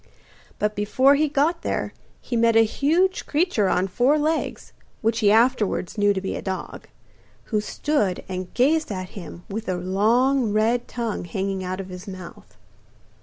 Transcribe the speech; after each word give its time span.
But 0.57 0.75
before 0.75 1.13
he 1.13 1.29
got 1.29 1.61
there 1.61 1.93
he 2.21 2.35
met 2.35 2.55
a 2.55 2.63
huge 2.65 3.27
creature 3.27 3.69
on 3.69 3.87
four 3.87 4.17
legs, 4.17 4.73
which 5.01 5.19
he 5.19 5.31
afterwards 5.31 5.95
knew 5.95 6.11
to 6.11 6.19
be 6.19 6.35
a 6.35 6.41
dog, 6.41 6.87
who 7.53 7.61
stood 7.61 8.23
and 8.27 8.51
gazed 8.55 8.91
at 8.91 9.09
him 9.09 9.43
with 9.47 9.69
a 9.69 9.75
long 9.75 10.53
red 10.53 10.87
tongue 10.87 11.25
hanging 11.25 11.63
out 11.63 11.79
of 11.79 11.89
his 11.89 12.07
mouth. 12.07 12.57